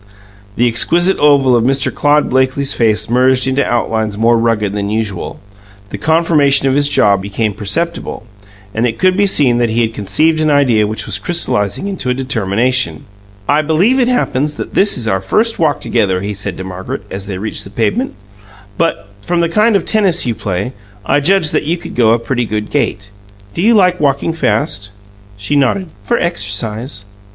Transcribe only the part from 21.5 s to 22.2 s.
that you could go a